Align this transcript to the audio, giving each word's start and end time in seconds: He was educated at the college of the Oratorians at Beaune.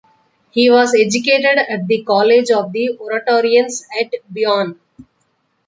He 0.49 0.67
was 0.71 0.95
educated 0.95 1.59
at 1.59 1.85
the 1.85 2.01
college 2.03 2.49
of 2.49 2.71
the 2.71 2.97
Oratorians 2.99 3.85
at 4.01 4.11
Beaune. 4.33 4.79